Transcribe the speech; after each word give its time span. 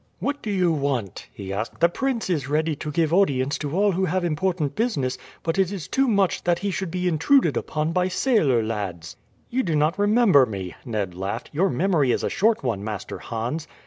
"What 0.17 0.41
do 0.41 0.49
you 0.49 0.71
want?" 0.71 1.27
he 1.31 1.53
asked. 1.53 1.79
"The 1.79 1.87
prince 1.87 2.27
is 2.27 2.49
ready 2.49 2.75
to 2.75 2.89
give 2.89 3.13
audience 3.13 3.59
to 3.59 3.77
all 3.77 3.91
who 3.91 4.05
have 4.05 4.25
important 4.25 4.75
business, 4.75 5.15
but 5.43 5.59
it 5.59 5.71
is 5.71 5.87
too 5.87 6.07
much 6.07 6.43
that 6.43 6.57
he 6.57 6.71
should 6.71 6.89
be 6.89 7.07
intruded 7.07 7.55
upon 7.55 7.91
by 7.91 8.07
sailor 8.07 8.63
lads." 8.63 9.15
"You 9.51 9.61
do 9.61 9.75
not 9.75 9.99
remember 9.99 10.47
me!" 10.47 10.73
Ned 10.85 11.13
laughed. 11.13 11.51
"Your 11.53 11.69
memory 11.69 12.11
is 12.11 12.23
a 12.23 12.31
short 12.31 12.63
one, 12.63 12.83
Master 12.83 13.19
Hans." 13.19 13.67